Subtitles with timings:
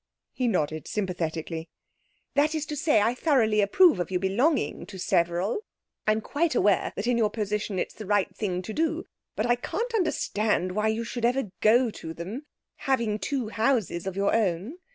[0.33, 1.69] He nodded sympathetically.
[2.33, 5.63] 'That is to say, I thoroughly approve of your belonging to several.
[6.07, 9.53] I'm quite aware that in your position it's the right thing to do, but I
[9.55, 14.79] can't understand why you should ever go to them, having two houses of your own.